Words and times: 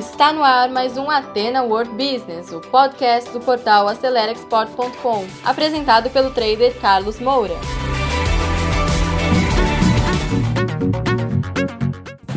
Está 0.00 0.32
no 0.32 0.42
ar 0.42 0.70
mais 0.70 0.96
um 0.96 1.10
Atena 1.10 1.62
World 1.62 1.90
Business, 1.90 2.50
o 2.52 2.58
podcast 2.58 3.30
do 3.32 3.38
portal 3.38 3.86
AceleraExport.com, 3.86 5.26
apresentado 5.44 6.08
pelo 6.08 6.30
trader 6.30 6.74
Carlos 6.80 7.20
Moura. 7.20 7.52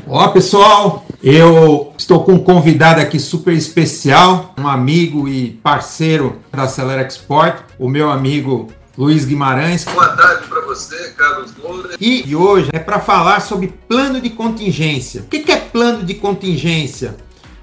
Olá 0.06 0.28
pessoal, 0.28 1.06
eu 1.24 1.94
estou 1.98 2.26
com 2.26 2.34
um 2.34 2.44
convidado 2.44 3.00
aqui 3.00 3.18
super 3.18 3.54
especial, 3.54 4.54
um 4.60 4.68
amigo 4.68 5.26
e 5.30 5.52
parceiro 5.52 6.42
da 6.52 6.64
Acelera 6.64 7.08
Export, 7.08 7.64
o 7.80 7.88
meu 7.88 8.12
amigo 8.12 8.68
Luiz 8.98 9.24
Guimarães. 9.24 9.86
Boa 9.86 10.10
tarde 10.10 10.48
para 10.50 10.60
você, 10.66 11.12
Carlos 11.12 11.56
Moura. 11.56 11.96
E 11.98 12.36
hoje 12.36 12.72
é 12.74 12.80
para 12.80 13.00
falar 13.00 13.40
sobre 13.40 13.68
plano 13.88 14.20
de 14.20 14.32
contingência. 14.32 15.22
O 15.22 15.28
que 15.28 15.50
é 15.50 15.56
plano 15.56 16.04
de 16.04 16.16
contingência? 16.16 17.16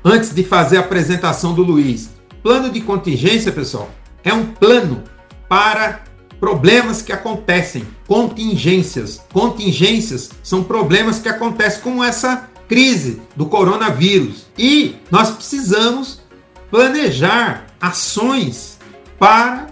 Antes 0.04 0.34
de 0.34 0.42
fazer 0.42 0.78
a 0.78 0.80
apresentação 0.80 1.54
do 1.54 1.62
Luiz. 1.62 2.10
Plano 2.42 2.70
de 2.70 2.80
contingência, 2.80 3.52
pessoal, 3.52 3.90
é 4.24 4.32
um 4.32 4.46
plano 4.46 5.04
para 5.48 6.04
problemas 6.38 7.02
que 7.02 7.12
acontecem, 7.12 7.86
contingências. 8.06 9.22
Contingências 9.32 10.30
são 10.42 10.64
problemas 10.64 11.18
que 11.18 11.28
acontecem 11.28 11.82
como 11.82 12.02
essa 12.02 12.48
crise 12.66 13.20
do 13.36 13.46
coronavírus. 13.46 14.46
E 14.56 14.96
nós 15.10 15.30
precisamos 15.30 16.22
planejar 16.70 17.66
ações 17.80 18.78
para 19.18 19.66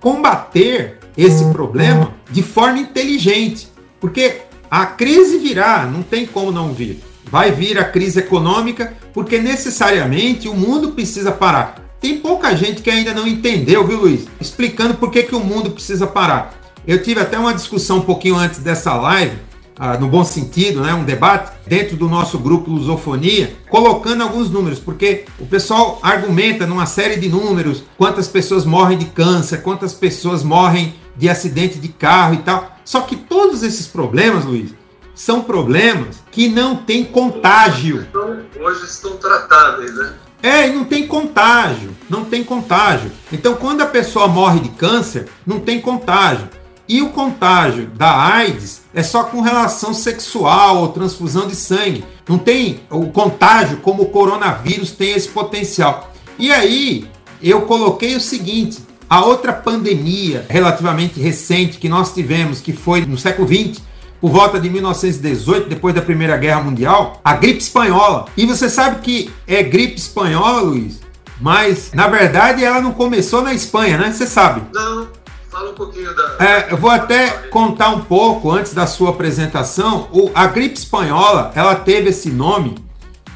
combater 0.00 0.98
esse 1.16 1.44
problema 1.52 2.14
de 2.30 2.42
forma 2.42 2.78
inteligente, 2.78 3.68
porque 4.00 4.42
a 4.70 4.86
crise 4.86 5.38
virá, 5.38 5.86
não 5.86 6.02
tem 6.02 6.26
como 6.26 6.50
não 6.50 6.72
vir 6.72 7.00
vai 7.30 7.52
vir 7.52 7.78
a 7.78 7.84
crise 7.84 8.20
econômica, 8.20 8.94
porque 9.12 9.38
necessariamente 9.38 10.48
o 10.48 10.54
mundo 10.54 10.92
precisa 10.92 11.32
parar. 11.32 11.86
Tem 12.00 12.18
pouca 12.18 12.54
gente 12.54 12.82
que 12.82 12.90
ainda 12.90 13.14
não 13.14 13.26
entendeu, 13.26 13.86
viu, 13.86 14.00
Luiz? 14.00 14.26
Explicando 14.40 14.94
por 14.94 15.10
que, 15.10 15.22
que 15.22 15.34
o 15.34 15.40
mundo 15.40 15.70
precisa 15.70 16.06
parar. 16.06 16.54
Eu 16.86 17.02
tive 17.02 17.20
até 17.20 17.38
uma 17.38 17.54
discussão 17.54 17.98
um 17.98 18.02
pouquinho 18.02 18.36
antes 18.36 18.60
dessa 18.60 18.94
live, 18.94 19.36
ah, 19.78 19.98
no 19.98 20.08
bom 20.08 20.24
sentido, 20.24 20.80
né, 20.80 20.94
um 20.94 21.04
debate 21.04 21.52
dentro 21.66 21.96
do 21.96 22.08
nosso 22.08 22.38
grupo 22.38 22.70
Lusofonia, 22.70 23.54
colocando 23.68 24.22
alguns 24.22 24.48
números, 24.48 24.78
porque 24.78 25.24
o 25.38 25.44
pessoal 25.44 25.98
argumenta 26.02 26.66
numa 26.66 26.86
série 26.86 27.16
de 27.16 27.28
números 27.28 27.82
quantas 27.98 28.26
pessoas 28.26 28.64
morrem 28.64 28.96
de 28.96 29.04
câncer, 29.06 29.62
quantas 29.62 29.92
pessoas 29.92 30.42
morrem 30.42 30.94
de 31.14 31.28
acidente 31.28 31.78
de 31.78 31.88
carro 31.88 32.34
e 32.34 32.38
tal. 32.38 32.74
Só 32.84 33.02
que 33.02 33.16
todos 33.16 33.62
esses 33.62 33.86
problemas, 33.86 34.44
Luiz, 34.44 34.70
são 35.16 35.42
problemas 35.42 36.22
que 36.30 36.46
não 36.46 36.76
têm 36.76 37.02
contágio. 37.02 38.06
Então, 38.08 38.38
hoje 38.60 38.84
estão 38.84 39.16
tratáveis, 39.16 39.92
né? 39.94 40.14
É, 40.42 40.68
e 40.68 40.72
não 40.72 40.84
tem 40.84 41.06
contágio, 41.08 41.96
não 42.08 42.24
tem 42.24 42.44
contágio. 42.44 43.10
Então, 43.32 43.54
quando 43.54 43.80
a 43.80 43.86
pessoa 43.86 44.28
morre 44.28 44.60
de 44.60 44.68
câncer, 44.68 45.28
não 45.44 45.58
tem 45.58 45.80
contágio. 45.80 46.48
E 46.86 47.02
o 47.02 47.08
contágio 47.08 47.86
da 47.86 48.14
AIDS 48.34 48.82
é 48.94 49.02
só 49.02 49.24
com 49.24 49.40
relação 49.40 49.92
sexual 49.92 50.76
ou 50.82 50.88
transfusão 50.88 51.48
de 51.48 51.56
sangue. 51.56 52.04
Não 52.28 52.38
tem 52.38 52.82
o 52.90 53.06
contágio 53.06 53.78
como 53.78 54.04
o 54.04 54.10
coronavírus 54.10 54.92
tem 54.92 55.12
esse 55.12 55.28
potencial. 55.28 56.12
E 56.38 56.52
aí, 56.52 57.08
eu 57.42 57.62
coloquei 57.62 58.14
o 58.14 58.20
seguinte: 58.20 58.78
a 59.08 59.24
outra 59.24 59.52
pandemia 59.52 60.44
relativamente 60.48 61.18
recente 61.18 61.78
que 61.78 61.88
nós 61.88 62.12
tivemos, 62.12 62.60
que 62.60 62.72
foi 62.72 63.04
no 63.04 63.18
século 63.18 63.48
XX, 63.48 63.82
por 64.20 64.30
volta 64.30 64.58
de 64.58 64.68
1918, 64.70 65.68
depois 65.68 65.94
da 65.94 66.02
Primeira 66.02 66.36
Guerra 66.36 66.62
Mundial, 66.62 67.20
a 67.24 67.34
gripe 67.34 67.60
espanhola. 67.60 68.26
E 68.36 68.46
você 68.46 68.68
sabe 68.68 69.00
que 69.00 69.30
é 69.46 69.62
gripe 69.62 69.98
espanhola, 69.98 70.60
Luiz? 70.60 71.00
Mas, 71.40 71.92
na 71.92 72.08
verdade, 72.08 72.64
ela 72.64 72.80
não 72.80 72.92
começou 72.92 73.42
na 73.42 73.52
Espanha, 73.52 73.98
né? 73.98 74.10
Você 74.10 74.26
sabe. 74.26 74.62
Não, 74.72 75.08
fala 75.50 75.70
um 75.70 75.74
pouquinho 75.74 76.14
da. 76.14 76.36
É, 76.44 76.72
eu 76.72 76.76
vou 76.76 76.90
até 76.90 77.28
contar 77.50 77.90
um 77.90 78.00
pouco 78.00 78.50
antes 78.50 78.72
da 78.72 78.86
sua 78.86 79.10
apresentação. 79.10 80.08
O, 80.12 80.30
a 80.34 80.46
gripe 80.46 80.78
espanhola, 80.78 81.52
ela 81.54 81.74
teve 81.74 82.08
esse 82.08 82.30
nome 82.30 82.76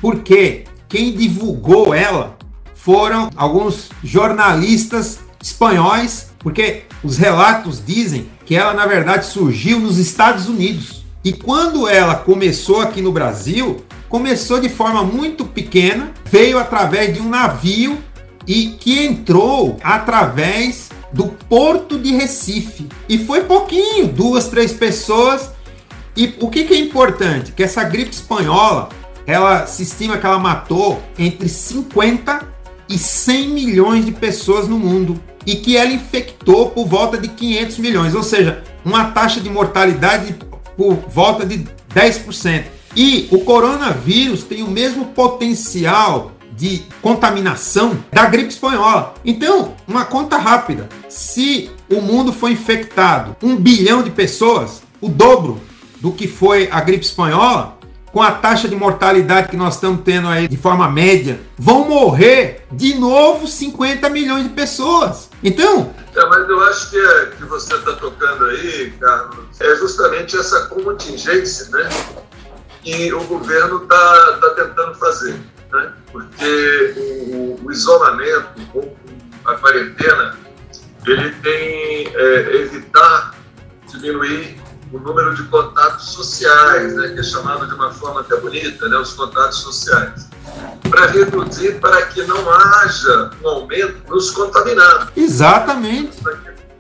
porque 0.01 0.65
quem 0.89 1.13
divulgou 1.13 1.95
ela 1.95 2.37
foram 2.75 3.31
alguns 3.37 3.91
jornalistas 4.03 5.21
espanhóis, 5.43 6.30
porque 6.41 6.83
os 7.05 7.17
relatos 7.17 7.83
dizem 7.85 8.29
que 8.45 8.57
ela 8.57 8.75
na 8.75 8.87
verdade 8.87 9.27
surgiu 9.27 9.79
nos 9.79 9.99
Estados 9.99 10.49
Unidos. 10.49 11.05
E 11.23 11.33
quando 11.33 11.87
ela 11.87 12.15
começou 12.15 12.81
aqui 12.81 13.03
no 13.03 13.13
Brasil, 13.13 13.85
começou 14.09 14.59
de 14.59 14.69
forma 14.69 15.05
muito 15.05 15.45
pequena, 15.45 16.13
veio 16.25 16.59
através 16.59 17.15
de 17.15 17.21
um 17.21 17.29
navio 17.29 17.99
e 18.47 18.69
que 18.81 19.05
entrou 19.05 19.79
através 19.85 20.89
do 21.13 21.27
porto 21.27 21.99
de 21.99 22.13
Recife. 22.13 22.89
E 23.09 23.19
foi 23.19 23.45
pouquinho, 23.45 24.09
duas, 24.09 24.49
três 24.49 24.73
pessoas. 24.73 25.51
E 26.17 26.35
o 26.41 26.49
que, 26.49 26.65
que 26.65 26.75
é 26.75 26.79
importante? 26.79 27.53
Que 27.53 27.63
essa 27.63 27.85
gripe 27.85 28.13
espanhola, 28.13 28.89
ela 29.27 29.67
se 29.67 29.83
estima 29.83 30.17
que 30.17 30.27
ela 30.27 30.39
matou 30.39 31.03
entre 31.19 31.49
50 31.49 32.49
e 32.89 32.99
100 32.99 33.49
milhões 33.51 34.05
de 34.07 34.13
pessoas 34.13 34.67
no 34.67 34.79
mundo 34.79 35.21
e 35.47 35.57
que 35.57 35.77
ela 35.77 35.93
infectou 35.93 36.71
por 36.71 36.87
volta 36.87 37.17
de 37.19 37.29
500 37.29 37.79
milhões, 37.79 38.15
ou 38.15 38.23
seja, 38.23 38.63
uma 38.85 39.07
taxa 39.07 39.41
de 39.41 39.49
mortalidade 39.49 40.37
por 40.77 40.95
volta 41.09 41.45
de 41.45 41.67
10%. 41.95 42.65
E 42.97 43.29
o 43.31 43.41
coronavírus 43.41 44.43
tem 44.43 44.63
o 44.63 44.71
mesmo 44.71 45.07
potencial 45.07 46.33
de 46.57 46.83
contaminação 47.01 47.99
da 48.13 48.27
gripe 48.27 48.49
espanhola. 48.49 49.15
Então, 49.25 49.75
uma 49.87 50.05
conta 50.05 50.37
rápida: 50.37 50.89
se 51.09 51.71
o 51.91 52.01
mundo 52.01 52.33
foi 52.33 52.53
infectado 52.53 53.37
um 53.43 53.57
bilhão 53.57 54.03
de 54.03 54.11
pessoas, 54.11 54.83
o 55.01 55.09
dobro 55.09 55.61
do 56.01 56.13
que 56.13 56.27
foi 56.27 56.69
a 56.71 56.81
gripe 56.81 57.05
espanhola, 57.05 57.79
com 58.13 58.23
a 58.23 58.33
taxa 58.33 58.69
de 58.69 58.75
mortalidade 58.75 59.49
que 59.49 59.57
nós 59.57 59.75
estamos 59.75 60.03
tendo 60.03 60.29
aí 60.29 60.49
de 60.49 60.57
forma 60.57 60.91
média, 60.91 61.41
vão 61.57 61.89
morrer 61.89 62.65
de 62.71 62.95
novo 62.95 63.47
50 63.47 64.09
milhões 64.11 64.45
de 64.45 64.51
pessoas. 64.51 65.31
Então. 65.43 65.95
É, 66.15 66.27
mas 66.27 66.49
eu 66.49 66.61
acho 66.65 66.91
que, 66.91 66.99
é, 66.99 67.27
que 67.37 67.45
você 67.45 67.75
está 67.75 67.93
tocando 67.93 68.47
aí, 68.47 68.93
Carlos, 69.01 69.61
é 69.61 69.77
justamente 69.77 70.37
essa 70.37 70.67
contingência 70.67 71.69
né, 71.71 71.89
que 72.83 73.13
o 73.13 73.23
governo 73.25 73.83
está 73.83 74.39
tá 74.41 74.51
tentando 74.51 74.95
fazer. 74.97 75.41
Né? 75.73 75.93
Porque 76.11 76.95
o, 77.33 77.61
o 77.65 77.73
isolamento, 77.73 78.91
a 79.45 79.55
quarentena, 79.55 80.37
ele 81.07 81.31
tem 81.37 82.13
é, 82.15 82.57
evitar 82.57 83.35
diminuir 83.87 84.60
o 84.93 84.99
número 84.99 85.35
de 85.35 85.45
contatos 85.45 86.13
sociais, 86.13 86.95
né, 86.97 87.09
que 87.09 87.21
é 87.21 87.23
chamado 87.23 87.67
de 87.67 87.75
uma 87.75 87.93
forma 87.93 88.21
até 88.21 88.37
bonita, 88.37 88.89
né, 88.89 88.97
os 88.99 89.13
contatos 89.13 89.59
sociais, 89.59 90.29
para 90.89 91.07
reduzir 91.07 91.81
para 91.81 92.07
que 92.07 92.23
não 92.25 92.51
haja 92.51 93.31
um 93.43 93.49
aumento 93.49 94.03
nos 94.09 94.31
contaminados. 94.31 95.09
Exatamente. 95.17 96.19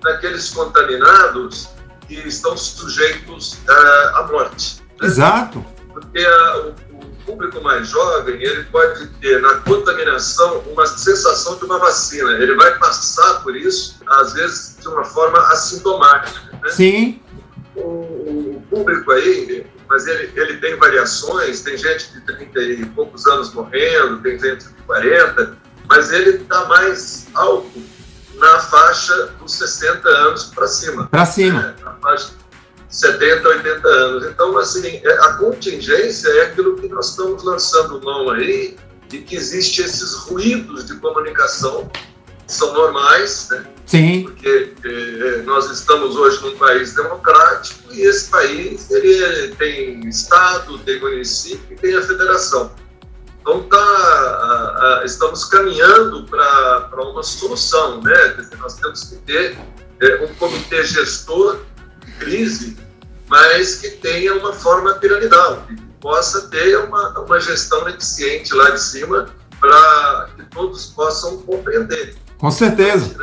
Naqueles 0.03 0.51
contaminados 0.51 1.69
que 2.09 2.15
estão 2.27 2.57
sujeitos 2.57 3.55
uh, 3.69 4.17
à 4.17 4.29
morte. 4.31 4.83
Né? 5.01 5.07
Exato. 5.07 5.65
Porque 5.93 6.27
uh, 6.27 6.75
o, 6.91 6.99
o 6.99 7.25
público 7.25 7.61
mais 7.61 7.89
jovem 7.89 8.43
ele 8.43 8.65
pode 8.65 9.07
ter 9.21 9.41
na 9.41 9.55
contaminação 9.57 10.59
uma 10.67 10.87
sensação 10.87 11.57
de 11.59 11.65
uma 11.65 11.79
vacina. 11.79 12.33
Ele 12.33 12.57
vai 12.57 12.77
passar 12.79 13.43
por 13.43 13.55
isso, 13.55 14.01
às 14.07 14.33
vezes, 14.33 14.79
de 14.81 14.89
uma 14.89 15.05
forma 15.05 15.39
assintomática. 15.53 16.41
Né? 16.61 16.71
Sim 16.71 17.21
público 18.71 19.11
aí, 19.11 19.67
mas 19.89 20.07
ele, 20.07 20.33
ele 20.35 20.57
tem 20.59 20.77
variações, 20.77 21.61
tem 21.61 21.77
gente 21.77 22.13
de 22.13 22.21
30 22.23 22.61
e 22.61 22.87
poucos 22.87 23.27
anos 23.27 23.53
morrendo, 23.53 24.23
tem 24.23 24.39
gente 24.39 24.65
de 24.69 24.83
40, 24.87 25.59
mas 25.89 26.13
ele 26.13 26.43
está 26.43 26.65
mais 26.67 27.27
alto 27.35 27.83
na 28.37 28.61
faixa 28.61 29.35
dos 29.41 29.53
60 29.55 30.09
anos 30.09 30.45
para 30.45 30.67
cima. 30.67 31.09
Para 31.09 31.27
cima. 31.27 31.75
É, 31.79 31.85
na 31.85 31.93
faixa 31.95 32.29
de 32.89 32.97
70, 32.97 33.49
80 33.49 33.89
anos. 33.89 34.27
Então, 34.27 34.57
assim, 34.57 35.01
é, 35.05 35.13
a 35.25 35.35
contingência 35.35 36.29
é 36.29 36.47
aquilo 36.47 36.77
que 36.77 36.89
nós 36.89 37.11
estamos 37.11 37.43
lançando 37.43 38.01
mão 38.01 38.31
aí, 38.31 38.77
e 39.13 39.19
que 39.19 39.37
existe 39.37 39.83
esses 39.83 40.15
ruídos 40.15 40.87
de 40.87 40.95
comunicação 40.97 41.91
são 42.53 42.73
normais, 42.73 43.49
né? 43.51 43.65
Sim. 43.87 44.23
Porque 44.23 44.73
eh, 44.85 45.43
nós 45.45 45.69
estamos 45.71 46.17
hoje 46.17 46.43
num 46.43 46.57
país 46.57 46.95
democrático 46.95 47.93
e 47.93 48.03
esse 48.03 48.31
país 48.31 48.91
ele 48.91 49.55
tem 49.57 50.09
estado, 50.09 50.79
tem 50.79 51.01
município 51.01 51.67
e 51.71 51.77
tem 51.77 51.97
a 51.97 52.03
federação. 52.03 52.73
Então 53.41 53.63
tá, 53.65 53.77
a, 53.79 55.01
a, 55.01 55.05
estamos 55.05 55.45
caminhando 55.47 56.25
para 56.25 57.03
uma 57.03 57.23
solução, 57.23 58.01
né? 58.01 58.29
Dizer, 58.37 58.57
nós 58.59 58.75
temos 58.75 59.05
que 59.05 59.17
ter 59.17 59.59
é, 60.01 60.25
um 60.25 60.35
comitê 60.35 60.85
gestor 60.85 61.59
de 62.05 62.13
crise, 62.13 62.77
mas 63.29 63.77
que 63.77 63.91
tenha 63.91 64.35
uma 64.35 64.53
forma 64.53 64.95
piramidal, 64.95 65.67
possa 66.01 66.49
ter 66.49 66.79
uma, 66.79 67.19
uma 67.21 67.41
gestão 67.41 67.89
eficiente 67.89 68.55
lá 68.55 68.71
de 68.71 68.81
cima 68.81 69.29
para 69.59 70.31
que 70.37 70.45
todos 70.45 70.87
possam 70.87 71.39
compreender. 71.43 72.17
Com 72.41 72.51
certeza. 72.51 73.15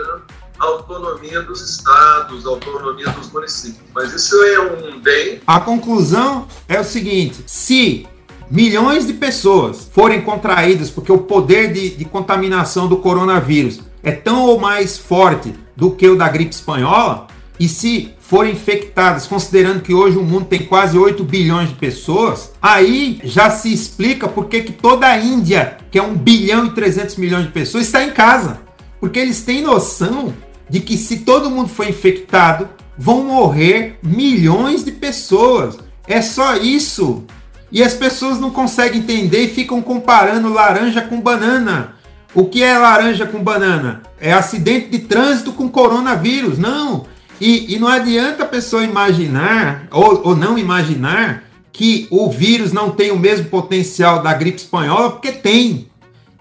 a 0.60 0.66
autonomia 0.66 1.42
dos 1.42 1.62
estados, 1.68 2.46
a 2.46 2.50
autonomia 2.50 3.10
dos 3.10 3.32
municípios. 3.32 3.82
Mas 3.94 4.14
isso 4.14 4.36
é 4.44 4.60
um 4.60 5.00
bem. 5.00 5.42
A 5.46 5.60
conclusão 5.60 6.48
é 6.68 6.80
o 6.80 6.84
seguinte: 6.84 7.44
se 7.48 8.08
milhões 8.50 9.08
de 9.08 9.14
pessoas 9.14 9.90
forem 9.92 10.22
contraídas 10.22 10.92
porque 10.92 11.12
o 11.12 11.18
poder 11.18 11.74
de, 11.74 11.90
de 11.90 12.06
contaminação 12.06 12.88
do 12.88 12.98
coronavírus 12.98 13.82
é 14.04 14.12
tão 14.12 14.44
ou 14.44 14.60
mais 14.60 14.98
forte 14.98 15.54
do 15.76 15.92
que 15.92 16.08
o 16.08 16.16
da 16.16 16.30
gripe 16.30 16.54
espanhola, 16.54 17.28
e 17.60 17.68
se 17.68 18.14
forem 18.20 18.54
infectadas, 18.54 19.26
considerando 19.26 19.82
que 19.82 19.94
hoje 19.94 20.18
o 20.18 20.24
mundo 20.24 20.46
tem 20.46 20.66
quase 20.66 20.98
8 20.98 21.24
bilhões 21.24 21.70
de 21.70 21.76
pessoas, 21.76 22.52
aí 22.62 23.20
já 23.24 23.50
se 23.50 23.74
explica 23.74 24.28
por 24.28 24.46
que 24.46 24.62
toda 24.62 25.08
a 25.08 25.18
Índia, 25.18 25.78
que 25.90 25.98
é 25.98 26.04
1 26.04 26.16
bilhão 26.16 26.66
e 26.68 26.72
300 26.72 27.16
milhões 27.16 27.46
de 27.46 27.52
pessoas, 27.52 27.86
está 27.86 28.04
em 28.04 28.12
casa. 28.12 28.67
Porque 29.00 29.20
eles 29.20 29.42
têm 29.42 29.62
noção 29.62 30.34
de 30.70 30.80
que 30.80 30.98
se 30.98 31.20
todo 31.20 31.50
mundo 31.50 31.70
for 31.70 31.88
infectado, 31.88 32.70
vão 32.98 33.24
morrer 33.24 34.00
milhões 34.02 34.84
de 34.84 34.92
pessoas. 34.92 35.78
É 36.08 36.22
só 36.22 36.56
isso. 36.56 37.24
E 37.72 37.84
as 37.84 37.94
pessoas 37.94 38.40
não 38.40 38.50
conseguem 38.50 39.02
entender 39.02 39.44
e 39.44 39.50
ficam 39.50 39.82
comparando 39.82 40.52
laranja 40.52 41.02
com 41.02 41.22
banana. 41.22 41.96
O 42.34 42.46
que 42.46 42.64
é 42.64 42.78
laranja 42.78 43.26
com 43.26 43.44
banana? 43.44 44.02
É 44.20 44.34
acidente 44.34 44.90
de 44.90 45.00
trânsito 45.00 45.52
com 45.52 45.70
coronavírus. 45.70 46.58
Não. 46.58 47.06
E, 47.40 47.74
e 47.76 47.80
não 47.80 47.88
adianta 47.88 48.44
a 48.44 48.48
pessoa 48.48 48.84
imaginar, 48.84 49.88
ou, 49.92 50.30
ou 50.30 50.36
não 50.36 50.58
imaginar, 50.58 51.44
que 51.72 52.08
o 52.10 52.30
vírus 52.32 52.74
não 52.74 52.90
tem 52.90 53.12
o 53.12 53.20
mesmo 53.20 53.48
potencial 53.50 54.24
da 54.24 54.34
gripe 54.34 54.58
espanhola, 54.58 55.12
porque 55.12 55.32
tem. 55.32 55.88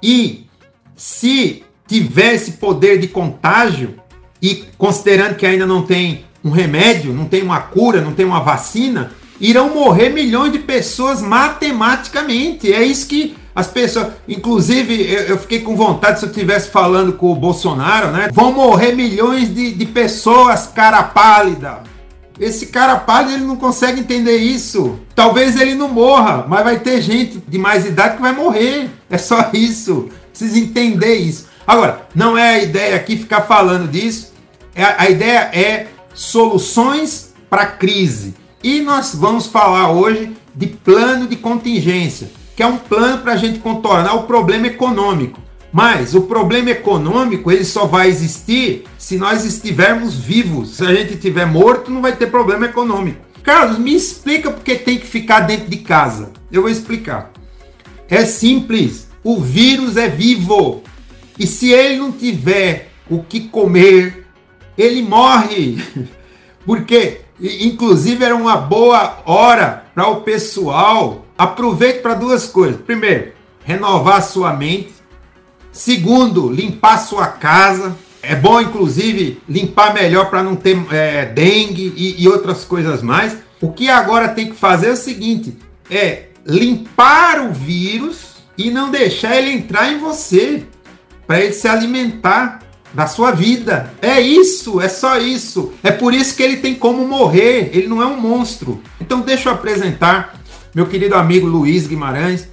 E 0.03 0.47
se 0.97 1.63
tivesse 1.87 2.53
poder 2.53 2.99
de 2.99 3.09
contágio, 3.09 3.95
e 4.43 4.65
considerando 4.77 5.37
que 5.37 5.47
ainda 5.47 5.67
não 5.67 5.83
tem 5.83 6.25
um 6.45 6.51
remédio, 6.51 7.13
não 7.13 7.25
tem 7.25 7.43
uma 7.43 7.61
cura, 7.61 8.01
não 8.01 8.13
tem 8.13 8.25
uma 8.25 8.41
vacina, 8.41 9.13
irão 9.41 9.75
morrer 9.75 10.11
milhões 10.11 10.53
de 10.53 10.59
pessoas 10.59 11.21
matematicamente. 11.21 12.73
É 12.73 12.83
isso 12.83 13.07
que 13.07 13.37
as 13.55 13.67
pessoas, 13.67 14.09
inclusive, 14.29 15.11
eu, 15.11 15.23
eu, 15.23 15.39
fiquei 15.39 15.61
com 15.61 15.75
vontade 15.75 16.21
se 16.21 16.27
eu 16.27 16.31
estivesse 16.31 16.69
falando 16.69 17.15
com 17.15 17.33
o 17.33 17.35
Bolsonaro, 17.35 18.11
né? 18.11 18.29
Vão 18.33 18.53
morrer 18.53 18.93
milhões 18.93 19.53
de, 19.53 19.73
de 19.73 19.87
pessoas, 19.87 20.67
cara 20.67 21.03
pálida. 21.03 21.81
Esse 22.39 22.67
cara 22.67 22.97
pálido 22.97 23.33
ele 23.33 23.45
não 23.45 23.57
consegue 23.57 23.99
entender 23.99 24.37
isso. 24.37 24.99
Talvez 25.15 25.59
ele 25.59 25.75
não 25.75 25.89
morra, 25.89 26.45
mas 26.47 26.65
vai 26.65 26.79
ter 26.79 27.01
gente 27.01 27.43
de 27.49 27.59
mais 27.59 27.87
idade 27.87 28.17
que 28.17 28.23
vai 28.23 28.33
morrer. 28.33 28.91
É 29.09 29.17
só 29.17 29.51
isso. 29.55 30.11
Precisa 30.29 30.59
entender 30.59 31.15
isso. 31.15 31.47
Agora, 31.67 32.07
não 32.15 32.39
é 32.39 32.57
a 32.57 32.63
ideia 32.63 32.97
aqui 32.97 33.17
ficar 33.17 33.43
falando 33.43 33.91
disso. 33.91 34.33
É, 34.75 34.85
a 34.85 35.11
ideia 35.11 35.51
é 35.53 35.87
soluções 36.15 37.35
para 37.51 37.67
crise. 37.67 38.35
E 38.63 38.81
nós 38.81 39.15
vamos 39.15 39.47
falar 39.47 39.91
hoje 39.91 40.37
de 40.55 40.67
plano 40.67 41.27
de 41.27 41.37
contingência 41.37 42.31
que 42.57 42.63
é 42.63 42.67
um 42.67 42.79
plano 42.79 43.19
para 43.19 43.35
a 43.35 43.37
gente 43.37 43.59
contornar 43.59 44.15
o 44.15 44.23
problema 44.23 44.67
econômico. 44.67 45.39
Mas 45.71 46.15
o 46.15 46.23
problema 46.23 46.71
econômico 46.71 47.53
ele 47.53 47.67
só 47.67 47.85
vai 47.85 48.09
existir 48.09 48.85
se 48.97 49.19
nós 49.19 49.45
estivermos 49.45 50.15
vivos. 50.15 50.77
Se 50.77 50.85
a 50.85 50.95
gente 50.95 51.13
estiver 51.13 51.45
morto, 51.45 51.91
não 51.91 52.01
vai 52.01 52.17
ter 52.17 52.29
problema 52.29 52.65
econômico. 52.65 53.21
Carlos, 53.43 53.79
me 53.79 53.95
explica 53.95 54.51
porque 54.51 54.75
tem 54.75 54.99
que 54.99 55.07
ficar 55.07 55.41
dentro 55.41 55.69
de 55.69 55.77
casa. 55.77 56.31
Eu 56.51 56.63
vou 56.63 56.71
explicar. 56.71 57.31
É 58.09 58.25
simples. 58.25 59.07
O 59.23 59.39
vírus 59.39 59.99
é 59.99 60.09
vivo. 60.09 60.83
E 61.39 61.47
se 61.47 61.73
ele 61.73 61.97
não 61.97 62.13
tiver 62.13 62.91
o 63.09 63.23
que 63.23 63.49
comer, 63.49 64.27
ele 64.77 65.03
morre. 65.03 65.79
Porque, 66.65 67.21
inclusive, 67.41 68.25
era 68.25 68.35
uma 68.35 68.57
boa 68.57 69.23
hora 69.25 69.85
para 69.95 70.09
o 70.09 70.23
pessoal 70.23 71.27
Aproveite 71.39 71.99
para 72.01 72.15
duas 72.15 72.47
coisas. 72.47 72.81
Primeiro, 72.81 73.33
renovar 73.65 74.23
sua 74.23 74.53
mente. 74.55 74.95
Segundo, 75.71 76.51
limpar 76.51 76.99
sua 76.99 77.27
casa. 77.27 77.95
É 78.23 78.35
bom, 78.35 78.61
inclusive, 78.61 79.41
limpar 79.49 79.93
melhor 79.93 80.31
para 80.31 80.43
não 80.43 80.57
ter 80.57 80.77
é, 80.91 81.27
dengue 81.27 81.93
e, 81.95 82.23
e 82.23 82.29
outras 82.29 82.65
coisas 82.65 83.03
mais. 83.03 83.37
O 83.61 83.71
que 83.71 83.89
agora 83.89 84.29
tem 84.29 84.49
que 84.49 84.57
fazer 84.57 84.89
é 84.89 84.93
o 84.93 84.97
seguinte: 84.97 85.57
é 85.91 86.29
limpar 86.47 87.41
o 87.43 87.53
vírus 87.53 88.37
e 88.57 88.71
não 88.71 88.91
deixar 88.91 89.37
ele 89.37 89.51
entrar 89.51 89.93
em 89.93 89.99
você, 89.99 90.65
para 91.27 91.41
ele 91.41 91.53
se 91.53 91.67
alimentar 91.67 92.61
da 92.93 93.07
sua 93.07 93.31
vida. 93.33 93.93
É 94.01 94.21
isso, 94.21 94.81
é 94.81 94.89
só 94.89 95.19
isso. 95.19 95.73
É 95.83 95.91
por 95.91 96.15
isso 96.15 96.37
que 96.37 96.43
ele 96.43 96.57
tem 96.57 96.75
como 96.75 97.07
morrer. 97.07 97.71
Ele 97.73 97.89
não 97.89 98.01
é 98.01 98.07
um 98.07 98.21
monstro. 98.21 98.81
Então 99.01 99.21
deixa 99.21 99.49
eu 99.49 99.53
apresentar 99.53 100.41
meu 100.75 100.87
querido 100.87 101.15
amigo 101.15 101.47
Luiz 101.47 101.87
Guimarães. 101.87 102.49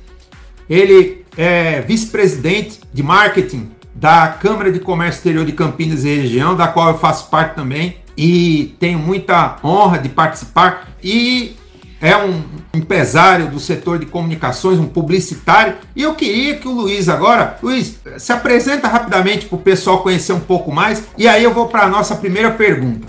Ele 0.70 1.24
é 1.38 1.82
vice-presidente 1.82 2.80
de 2.94 3.04
marketing 3.04 3.72
da 3.94 4.28
Câmara 4.28 4.72
de 4.72 4.80
Comércio 4.80 5.20
Exterior 5.20 5.46
de 5.46 5.52
Campinas 5.52 6.04
e 6.04 6.16
região, 6.16 6.56
da 6.56 6.68
qual 6.68 6.90
eu 6.90 6.98
faço 6.98 7.30
parte 7.30 7.56
também 7.56 7.98
e 8.18 8.76
tenho 8.80 9.00
muita 9.00 9.58
honra 9.64 9.98
de 9.98 10.10
participar 10.10 10.90
e 11.04 11.56
é 12.04 12.18
um 12.18 12.44
empresário 12.74 13.50
do 13.50 13.62
setor 13.62 13.98
de 13.98 14.06
comunicações, 14.06 14.78
um 14.78 14.90
publicitário. 14.90 15.78
E 15.96 16.04
eu 16.04 16.14
queria 16.16 16.58
que 16.58 16.68
o 16.68 16.72
Luiz 16.72 17.08
agora, 17.08 17.58
Luiz, 17.64 17.98
se 18.18 18.34
apresenta 18.34 18.90
rapidamente 18.90 19.46
para 19.46 19.56
o 19.56 19.62
pessoal 19.62 20.04
conhecer 20.04 20.34
um 20.34 20.40
pouco 20.42 20.70
mais 20.70 21.06
e 21.18 21.30
aí 21.30 21.46
eu 21.46 21.54
vou 21.54 21.70
para 21.70 21.84
a 21.84 21.88
nossa 21.88 22.14
primeira 22.18 22.52
pergunta. 22.52 23.08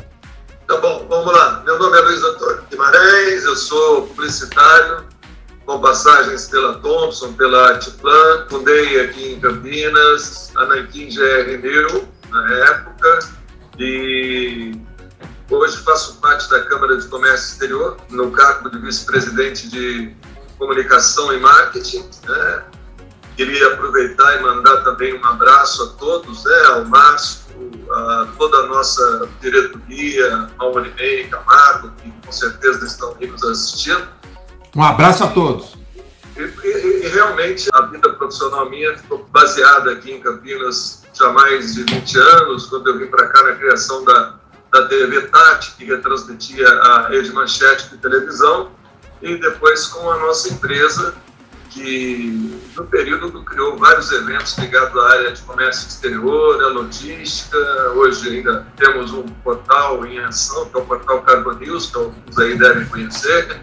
Tá 0.69 0.76
bom, 0.76 1.05
vamos 1.08 1.32
lá. 1.32 1.61
Meu 1.67 1.76
nome 1.76 1.99
é 1.99 2.00
Luiz 2.02 2.23
Antônio 2.23 2.62
Guimarães, 2.70 3.44
eu 3.44 3.56
sou 3.56 4.02
publicitário, 4.02 5.05
com 5.67 5.81
passagens 5.81 6.47
pela 6.47 6.75
Thompson, 6.75 7.32
pela 7.32 7.73
Atiplan. 7.73 8.47
Fundei 8.49 9.00
aqui 9.00 9.32
em 9.32 9.40
Campinas, 9.40 10.52
a 10.55 10.67
Nankin 10.67 11.08
GR 11.08 11.61
New, 11.61 12.08
na 12.31 12.55
época, 12.69 13.19
e 13.76 14.73
hoje 15.50 15.76
faço 15.79 16.17
parte 16.20 16.49
da 16.49 16.62
Câmara 16.64 16.96
de 16.96 17.06
Comércio 17.08 17.52
Exterior, 17.52 17.96
no 18.11 18.31
cargo 18.31 18.70
de 18.70 18.79
vice-presidente 18.79 19.69
de 19.69 20.14
comunicação 20.58 21.32
e 21.32 21.41
marketing. 21.41 22.09
Né? 22.26 22.64
Queria 23.37 23.75
aproveitar 23.75 24.40
e 24.40 24.42
mandar 24.42 24.83
também 24.85 25.14
um 25.14 25.25
abraço 25.25 25.83
a 25.83 25.87
todos, 25.99 26.45
né? 26.45 26.64
ao 26.69 26.85
Márcio, 26.87 27.45
a 27.90 28.28
toda 28.38 28.59
a 28.59 28.66
nossa 28.66 29.28
diretoria, 29.40 30.49
ao 30.59 30.75
Unimei, 30.75 31.28
Camargo, 31.28 31.90
que 32.02 32.12
com 32.25 32.33
certeza 32.33 32.87
estão 32.87 33.11
aqui 33.11 33.26
nos 33.26 33.42
assistindo. 33.42 34.09
Um 34.75 34.83
abraço 34.83 35.25
a 35.25 35.28
todos. 35.28 35.76
E, 36.37 36.42
e, 36.42 37.04
e, 37.04 37.09
realmente 37.09 37.69
a 37.73 37.83
vida 37.83 38.11
profissional 38.11 38.69
minha 38.69 38.97
ficou 38.99 39.25
baseada 39.30 39.92
aqui 39.92 40.11
em 40.11 40.21
Campinas 40.21 41.04
já 41.12 41.30
mais 41.30 41.75
de 41.75 41.85
20 41.85 42.19
anos, 42.19 42.66
quando 42.66 42.88
eu 42.88 42.99
vim 42.99 43.07
para 43.07 43.28
cá 43.28 43.45
na 43.45 43.52
criação 43.52 44.04
da, 44.04 44.35
da 44.75 44.87
TV 44.88 45.23
Tati, 45.28 45.76
que 45.76 45.85
retransmitia 45.85 46.69
a 46.69 47.07
rede 47.07 47.33
manchete 47.33 47.90
de 47.90 47.97
televisão, 47.99 48.73
e 49.23 49.37
depois 49.37 49.87
com 49.87 50.11
a 50.11 50.19
nossa 50.19 50.52
empresa, 50.52 51.14
que 51.71 52.61
no 52.76 52.85
período 52.87 53.45
criou 53.45 53.76
vários 53.78 54.11
eventos 54.11 54.59
ligados 54.59 55.00
à 55.00 55.11
área 55.11 55.33
de 55.33 55.43
comércio 55.43 55.87
exterior, 55.87 56.62
à 56.62 56.69
logística. 56.69 57.57
Hoje 57.95 58.28
ainda 58.28 58.66
temos 58.76 59.12
um 59.12 59.23
portal 59.45 60.04
em 60.04 60.19
ação, 60.19 60.69
que 60.69 60.76
é 60.76 60.81
o 60.81 60.85
portal 60.85 61.23
Cargo 61.23 61.52
News, 61.52 61.90
que 61.90 61.97
alguns 61.97 62.38
aí 62.38 62.59
devem 62.59 62.85
conhecer, 62.87 63.61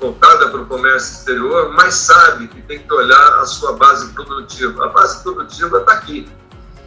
voltada 0.00 0.48
para 0.48 0.62
o 0.62 0.66
comércio 0.66 1.18
exterior, 1.18 1.72
mas 1.74 1.94
sabe 1.94 2.48
que 2.48 2.60
tem 2.62 2.80
que 2.80 2.92
olhar 2.92 3.38
a 3.38 3.46
sua 3.46 3.74
base 3.74 4.12
produtiva. 4.12 4.86
A 4.86 4.88
base 4.88 5.22
produtiva 5.22 5.78
está 5.78 5.92
aqui 5.92 6.28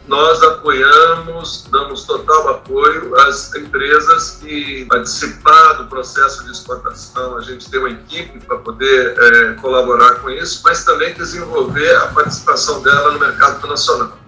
nós 0.06 0.42
apoiamos, 0.42 1.68
damos 1.70 2.04
total 2.04 2.48
apoio 2.48 3.16
às 3.20 3.54
empresas 3.54 4.38
que 4.42 4.84
participar 4.86 5.74
do 5.74 5.86
processo 5.86 6.44
de 6.44 6.50
exportação. 6.50 7.36
A 7.36 7.40
gente 7.42 7.70
tem 7.70 7.78
uma 7.78 7.90
equipe 7.90 8.40
para 8.40 8.58
poder 8.58 9.14
é, 9.16 9.52
colaborar 9.54 10.16
com 10.16 10.30
isso, 10.30 10.60
mas 10.64 10.84
também 10.84 11.14
desenvolver 11.14 11.94
a 11.96 12.08
participação 12.08 12.82
dela 12.82 13.12
no 13.12 13.20
mercado 13.20 13.64
nacional. 13.66 14.18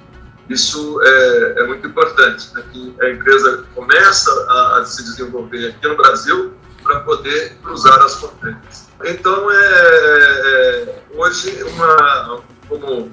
Isso 0.49 1.01
é, 1.03 1.55
é 1.59 1.67
muito 1.67 1.87
importante, 1.87 2.55
né? 2.55 2.63
que 2.73 2.95
a 3.01 3.11
empresa 3.11 3.65
começa 3.75 4.31
a, 4.49 4.79
a, 4.79 4.85
se 4.85 5.03
desenvolver 5.03 5.69
aqui 5.71 5.89
no 5.89 5.97
Brasil 5.97 6.55
para 6.83 7.01
poder 7.01 7.57
cruzar 7.63 8.01
as 8.03 8.15
fronteiras. 8.17 8.89
Então, 9.05 9.51
é, 9.51 9.57
é, 9.57 11.03
hoje, 11.15 11.63
uma, 11.65 12.41
como 12.69 13.11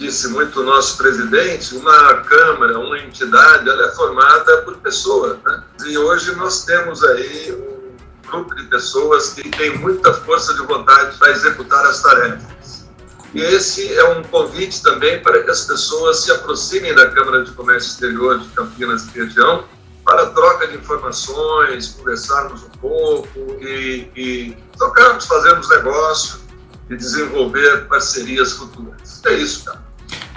disse 0.00 0.28
muito 0.28 0.60
o 0.60 0.64
nosso 0.64 0.96
presidente, 0.96 1.76
uma 1.76 2.14
Câmara, 2.22 2.78
uma 2.78 2.98
entidade, 2.98 3.68
ela 3.68 3.86
é 3.86 3.92
formada 3.92 4.62
por 4.62 4.78
pessoas. 4.78 5.36
Né? 5.44 5.62
E 5.84 5.98
hoje 5.98 6.34
nós 6.36 6.64
temos 6.64 7.04
aí 7.04 7.52
um 7.52 8.30
grupo 8.30 8.54
de 8.54 8.64
pessoas 8.64 9.34
que 9.34 9.46
tem 9.50 9.76
muita 9.78 10.14
força 10.14 10.54
de 10.54 10.62
vontade 10.62 11.18
para 11.18 11.30
executar 11.32 11.84
as 11.84 12.02
tarefas. 12.02 12.86
E 13.34 13.42
esse 13.42 13.92
é 13.94 14.04
um 14.08 14.22
convite 14.24 14.82
também 14.82 15.22
para 15.22 15.42
que 15.42 15.50
as 15.50 15.66
pessoas 15.66 16.20
se 16.20 16.32
aproximem 16.32 16.94
da 16.94 17.10
Câmara 17.10 17.44
de 17.44 17.52
Comércio 17.52 17.90
Exterior 17.90 18.38
de 18.38 18.48
Campinas 18.48 19.06
e 19.14 19.18
região 19.18 19.64
para 20.02 20.30
troca 20.30 20.66
de 20.66 20.76
informações, 20.78 21.88
conversarmos 21.88 22.62
um 22.62 22.70
pouco 22.80 23.38
e, 23.60 24.08
e 24.16 24.56
tocarmos, 24.78 25.26
fazermos 25.26 25.68
negócio 25.68 26.40
e 26.88 26.96
desenvolver 26.96 27.86
parcerias 27.86 28.52
futuras. 28.54 29.20
É 29.26 29.34
isso, 29.34 29.64
cara. 29.66 29.89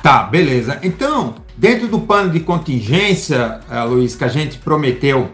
Tá, 0.04 0.24
beleza. 0.24 0.80
Então, 0.84 1.36
dentro 1.56 1.88
do 1.88 1.98
plano 1.98 2.30
de 2.30 2.42
contingência, 2.42 3.62
uh, 3.72 3.88
Luiz, 3.88 4.18
que 4.18 4.26
a 4.26 4.28
gente 4.28 4.58
prometeu 4.58 5.32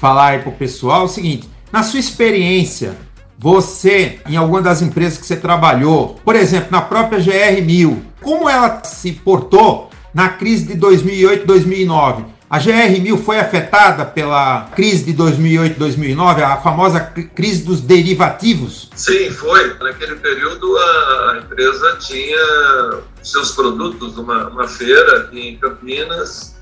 falar 0.00 0.28
aí 0.28 0.38
para 0.38 0.48
o 0.48 0.52
pessoal, 0.52 1.02
é 1.02 1.04
o 1.04 1.08
seguinte: 1.08 1.46
na 1.70 1.82
sua 1.82 2.00
experiência, 2.00 2.96
você, 3.38 4.18
em 4.26 4.34
alguma 4.34 4.62
das 4.62 4.80
empresas 4.80 5.18
que 5.18 5.26
você 5.26 5.36
trabalhou, 5.36 6.18
por 6.24 6.34
exemplo, 6.34 6.68
na 6.70 6.80
própria 6.80 7.20
GR1000, 7.20 7.98
como 8.22 8.48
ela 8.48 8.82
se 8.82 9.12
portou 9.12 9.90
na 10.14 10.30
crise 10.30 10.68
de 10.68 10.74
2008 10.74 11.46
2009? 11.46 12.24
A 12.50 12.58
GR1000 12.58 13.22
foi 13.22 13.38
afetada 13.38 14.06
pela 14.06 14.70
crise 14.74 15.04
de 15.04 15.22
2008-2009, 15.22 16.42
a 16.42 16.56
famosa 16.56 16.98
crise 16.98 17.62
dos 17.62 17.82
derivativos? 17.82 18.88
Sim, 18.94 19.30
foi. 19.30 19.74
Naquele 19.74 20.16
período 20.16 20.78
a 20.78 21.42
empresa 21.44 21.98
tinha 22.00 23.00
seus 23.22 23.52
produtos 23.52 24.16
numa 24.16 24.48
uma 24.48 24.66
feira 24.66 25.18
aqui 25.18 25.40
em 25.40 25.58
Campinas, 25.58 26.56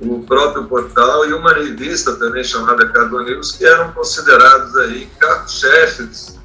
o 0.00 0.22
próprio 0.22 0.64
portal 0.66 1.28
e 1.28 1.32
uma 1.32 1.52
revista 1.52 2.14
também 2.14 2.44
chamada 2.44 2.86
Cardo 2.90 3.20
News, 3.24 3.52
que 3.52 3.64
eram 3.64 3.90
considerados 3.92 4.76
aí 4.76 5.08
carros-chefes 5.18 6.38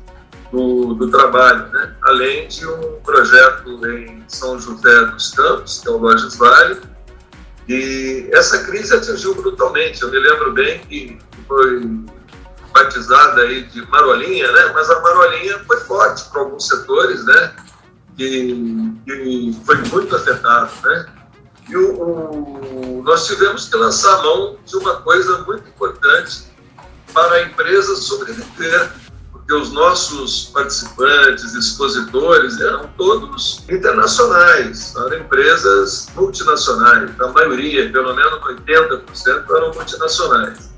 do, 0.52 0.96
do, 0.96 1.12
trabalho, 1.12 1.68
né? 1.72 1.94
além 2.06 2.48
de 2.48 2.66
um 2.66 3.00
projeto 3.06 3.86
em 3.88 4.24
São 4.28 4.60
José 4.60 5.06
dos 5.06 5.32
Campos, 5.34 5.80
que 5.80 5.88
é 5.88 5.92
o 5.92 5.98
Lojas 5.98 6.36
Vale, 6.38 6.80
e 7.70 8.28
essa 8.34 8.64
crise 8.64 8.96
atingiu 8.96 9.36
brutalmente. 9.36 10.02
Eu 10.02 10.10
me 10.10 10.18
lembro 10.18 10.52
bem 10.54 10.80
que 10.80 11.20
foi 11.48 11.82
batizada 12.74 13.42
aí 13.42 13.62
de 13.66 13.86
marolinha, 13.90 14.52
né? 14.52 14.72
Mas 14.74 14.90
a 14.90 15.00
marolinha 15.00 15.60
foi 15.68 15.80
forte 15.82 16.28
para 16.32 16.42
alguns 16.42 16.68
setores, 16.68 17.24
né? 17.26 17.54
Que, 18.18 18.92
que 19.06 19.62
foi 19.64 19.78
muito 19.84 20.16
afetado, 20.16 20.72
né? 20.84 21.06
E 21.70 21.78
o, 21.78 22.02
o, 22.02 23.04
nós 23.06 23.28
tivemos 23.28 23.70
que 23.70 23.76
lançar 23.76 24.16
a 24.16 24.24
mão 24.24 24.58
de 24.66 24.76
uma 24.76 24.96
coisa 25.02 25.38
muito 25.44 25.70
importante 25.70 26.46
para 27.14 27.36
a 27.36 27.44
empresa 27.44 27.96
sobreviver 27.96 28.90
porque 29.50 29.54
os 29.54 29.74
nossos 29.74 30.52
participantes, 30.54 31.56
expositores, 31.56 32.62
eram 32.62 32.88
todos 32.96 33.66
internacionais, 33.68 34.94
eram 34.96 35.18
empresas 35.18 36.08
multinacionais, 36.16 37.20
a 37.20 37.28
maioria, 37.30 37.92
pelo 37.92 38.14
menos 38.14 38.40
80%, 38.42 39.46
eram 39.50 39.74
multinacionais. 39.74 40.70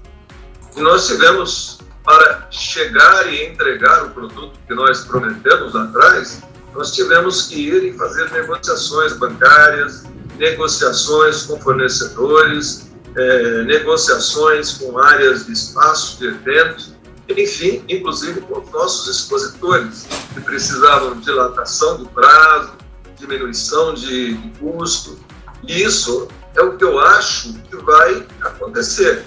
E 0.77 0.79
nós 0.79 1.05
tivemos, 1.05 1.79
para 2.05 2.47
chegar 2.49 3.33
e 3.33 3.47
entregar 3.47 4.05
o 4.05 4.11
produto 4.11 4.57
que 4.65 4.73
nós 4.73 5.03
prometemos 5.03 5.73
lá 5.73 5.83
atrás, 5.83 6.41
nós 6.73 6.93
tivemos 6.93 7.47
que 7.47 7.67
ir 7.67 7.83
e 7.83 7.97
fazer 7.97 8.31
negociações 8.31 9.11
bancárias, 9.17 10.03
negociações 10.37 11.43
com 11.43 11.59
fornecedores, 11.59 12.89
é, 13.17 13.63
negociações 13.63 14.75
com 14.75 14.97
áreas 14.97 15.45
de 15.45 15.51
espaços 15.51 16.17
de 16.19 16.27
eventos, 16.27 17.00
enfim, 17.39 17.83
inclusive 17.87 18.41
com 18.41 18.59
os 18.59 18.71
nossos 18.71 19.07
expositores, 19.07 20.07
que 20.33 20.41
precisavam 20.41 21.15
de 21.15 21.25
dilatação 21.25 21.97
do 21.97 22.05
prazo, 22.09 22.73
diminuição 23.17 23.93
de, 23.93 24.35
de 24.35 24.59
custo. 24.59 25.19
E 25.63 25.83
isso 25.83 26.27
é 26.55 26.61
o 26.61 26.77
que 26.77 26.83
eu 26.83 26.99
acho 26.99 27.53
que 27.53 27.75
vai 27.77 28.25
acontecer. 28.41 29.25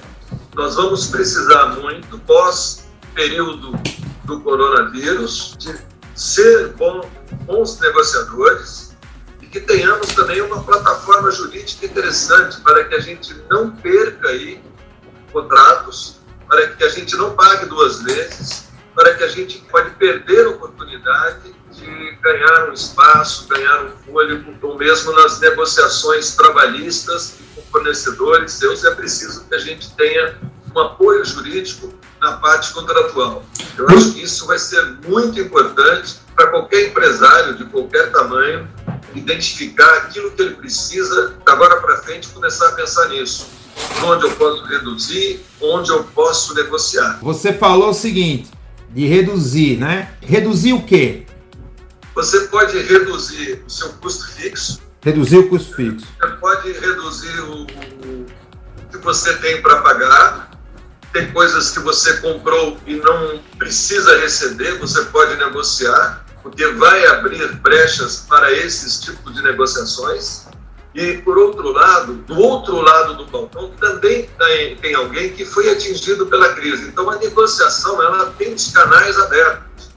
Nós 0.54 0.74
vamos 0.74 1.06
precisar 1.06 1.76
muito, 1.80 2.18
pós 2.20 2.84
período 3.14 3.72
do 4.24 4.40
coronavírus, 4.40 5.54
de 5.58 5.74
ser 6.14 6.72
bom, 6.74 7.08
bons 7.42 7.78
negociadores 7.80 8.96
e 9.40 9.46
que 9.46 9.60
tenhamos 9.60 10.08
também 10.14 10.40
uma 10.40 10.62
plataforma 10.62 11.30
jurídica 11.30 11.86
interessante 11.86 12.60
para 12.60 12.84
que 12.84 12.94
a 12.94 13.00
gente 13.00 13.34
não 13.50 13.70
perca 13.70 14.28
aí 14.28 14.60
contratos 15.32 16.20
para 16.54 16.68
que 16.68 16.84
a 16.84 16.88
gente 16.88 17.16
não 17.16 17.34
pague 17.34 17.66
duas 17.66 18.00
vezes, 18.02 18.68
para 18.94 19.12
que 19.14 19.24
a 19.24 19.28
gente 19.28 19.58
pode 19.72 19.90
perder 19.96 20.46
a 20.46 20.50
oportunidade 20.50 21.52
de 21.72 22.12
ganhar 22.22 22.68
um 22.68 22.72
espaço, 22.72 23.48
ganhar 23.48 23.86
um 23.86 23.90
fôlego, 24.06 24.54
ou 24.62 24.78
mesmo 24.78 25.12
nas 25.14 25.40
negociações 25.40 26.36
trabalhistas 26.36 27.38
com 27.56 27.62
fornecedores 27.72 28.52
seus, 28.52 28.84
é 28.84 28.94
preciso 28.94 29.44
que 29.48 29.54
a 29.56 29.58
gente 29.58 29.92
tenha 29.96 30.38
um 30.72 30.78
apoio 30.78 31.24
jurídico 31.24 31.92
na 32.20 32.36
parte 32.36 32.72
contratual. 32.72 33.44
Eu 33.76 33.88
acho 33.88 34.12
que 34.12 34.22
isso 34.22 34.46
vai 34.46 34.58
ser 34.58 34.80
muito 35.08 35.40
importante 35.40 36.20
para 36.36 36.46
qualquer 36.46 36.86
empresário 36.86 37.56
de 37.56 37.64
qualquer 37.64 38.12
tamanho 38.12 38.68
identificar 39.12 39.92
aquilo 39.96 40.30
que 40.30 40.42
ele 40.42 40.54
precisa, 40.54 41.36
agora 41.46 41.80
para 41.80 41.96
frente 41.96 42.28
começar 42.28 42.68
a 42.68 42.72
pensar 42.72 43.08
nisso 43.08 43.63
onde 44.04 44.24
eu 44.24 44.30
posso 44.32 44.64
reduzir, 44.64 45.40
onde 45.60 45.90
eu 45.90 46.04
posso 46.04 46.54
negociar. 46.54 47.18
Você 47.22 47.52
falou 47.52 47.90
o 47.90 47.94
seguinte, 47.94 48.50
de 48.90 49.06
reduzir, 49.06 49.76
né? 49.78 50.14
Reduzir 50.20 50.72
o 50.72 50.82
quê? 50.82 51.26
Você 52.14 52.40
pode 52.42 52.78
reduzir 52.78 53.62
o 53.66 53.70
seu 53.70 53.88
custo 53.94 54.26
fixo. 54.28 54.80
Reduzir 55.02 55.38
o 55.38 55.48
custo 55.48 55.74
fixo. 55.74 56.06
Você 56.20 56.28
pode 56.36 56.72
reduzir 56.72 57.40
o, 57.40 57.66
que 58.90 58.98
você 58.98 59.34
tem 59.38 59.60
para 59.60 59.82
pagar. 59.82 60.50
Tem 61.12 61.30
coisas 61.32 61.70
que 61.70 61.80
você 61.80 62.16
comprou 62.18 62.76
e 62.86 62.96
não 62.96 63.38
precisa 63.58 64.18
receber, 64.18 64.78
você 64.78 65.04
pode 65.06 65.36
negociar, 65.36 66.24
porque 66.42 66.66
vai 66.72 67.06
abrir 67.06 67.52
brechas 67.56 68.24
para 68.28 68.50
esses 68.52 69.00
tipos 69.00 69.32
de 69.34 69.42
negociações. 69.42 70.46
E, 70.94 71.16
por 71.18 71.36
outro 71.36 71.72
lado, 71.72 72.14
do 72.14 72.38
outro 72.38 72.80
lado 72.80 73.14
do 73.14 73.26
balcão, 73.26 73.68
também 73.80 74.30
tem, 74.80 74.94
alguém 74.94 75.32
que 75.32 75.44
foi 75.44 75.68
atingido 75.68 76.26
pela 76.26 76.50
crise. 76.54 76.86
Então, 76.86 77.10
a 77.10 77.16
negociação 77.16 78.00
ela 78.00 78.32
tem 78.38 78.54
os 78.54 78.70
canais 78.70 79.18
abertos. 79.18 79.90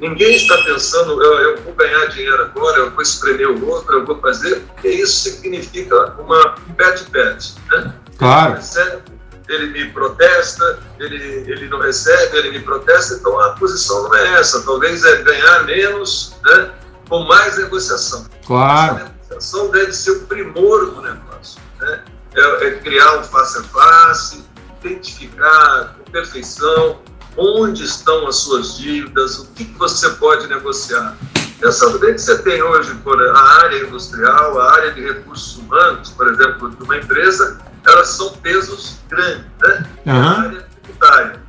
Ninguém 0.00 0.36
está 0.36 0.56
pensando, 0.62 1.22
eu, 1.22 1.38
eu, 1.40 1.62
vou 1.62 1.74
ganhar 1.74 2.06
dinheiro 2.06 2.44
agora, 2.44 2.78
eu 2.78 2.90
vou 2.90 3.02
espremer 3.02 3.50
o 3.50 3.68
outro, 3.68 3.98
eu 3.98 4.06
vou 4.06 4.18
fazer, 4.20 4.60
porque 4.60 4.88
isso 4.88 5.28
significa 5.28 6.14
uma 6.18 6.54
pet-pet. 6.76 7.54
Né? 7.70 7.92
Claro. 8.16 8.52
Ele, 8.52 8.60
recebe, 8.60 9.02
ele 9.48 9.66
me 9.66 9.90
protesta, 9.90 10.78
ele, 10.98 11.44
ele 11.50 11.68
não 11.68 11.80
recebe, 11.80 12.38
ele 12.38 12.52
me 12.52 12.60
protesta, 12.60 13.14
então 13.14 13.38
a 13.38 13.50
posição 13.50 14.04
não 14.04 14.14
é 14.14 14.40
essa. 14.40 14.62
Talvez 14.62 15.04
é 15.04 15.16
ganhar 15.22 15.64
menos, 15.64 16.36
né, 16.42 16.70
com 17.06 17.24
mais 17.24 17.58
negociação. 17.58 18.24
Claro 18.46 19.17
comunicação 19.38 19.70
deve 19.70 19.92
ser 19.92 20.10
o 20.10 20.20
primor 20.26 20.86
do 20.86 21.02
negócio. 21.02 21.60
Né? 21.80 22.02
É, 22.34 22.66
é 22.66 22.70
criar 22.78 23.18
um 23.18 23.24
face 23.24 23.58
a 23.58 23.62
face, 23.62 24.44
identificar 24.82 25.94
com 25.96 26.10
perfeição 26.10 27.00
onde 27.36 27.84
estão 27.84 28.26
as 28.26 28.36
suas 28.36 28.76
dívidas, 28.76 29.38
o 29.38 29.46
que, 29.52 29.64
que 29.64 29.78
você 29.78 30.10
pode 30.10 30.46
negociar. 30.48 31.16
Essa 31.62 31.86
lei 31.98 32.14
que 32.14 32.20
você 32.20 32.38
tem 32.38 32.62
hoje 32.62 32.94
por 32.96 33.20
a 33.20 33.40
área 33.62 33.82
industrial, 33.82 34.60
a 34.60 34.72
área 34.72 34.92
de 34.92 35.02
recursos 35.02 35.56
humanos, 35.56 36.10
por 36.10 36.28
exemplo, 36.28 36.70
de 36.70 36.82
uma 36.82 36.96
empresa, 36.96 37.58
elas 37.86 38.08
são 38.08 38.32
pesos 38.34 38.98
grandes, 39.08 39.44
né? 39.60 39.90
Uhum. 40.06 40.12
A 40.12 40.40
área 40.40 40.68
tributária. 40.82 41.40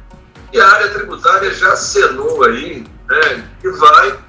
E 0.51 0.59
a 0.59 0.67
área 0.67 0.89
tributária 0.89 1.53
já 1.53 1.73
acenou 1.73 2.43
aí, 2.43 2.85
né, 3.07 3.49
que 3.61 3.69
vai 3.69 4.19